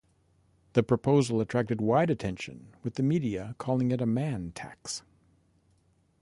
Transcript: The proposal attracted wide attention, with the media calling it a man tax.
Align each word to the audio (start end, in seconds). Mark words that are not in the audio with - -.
The 0.73 0.81
proposal 0.81 1.41
attracted 1.41 1.79
wide 1.79 2.09
attention, 2.09 2.69
with 2.81 2.95
the 2.95 3.03
media 3.03 3.53
calling 3.59 3.91
it 3.91 4.01
a 4.01 4.07
man 4.07 4.51
tax. 4.53 5.03